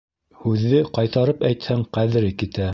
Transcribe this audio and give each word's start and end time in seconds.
Һүҙҙе 0.45 0.79
ҡайтарып 0.97 1.47
әйтһәң, 1.53 1.87
ҡәҙере 1.99 2.37
китә. 2.43 2.69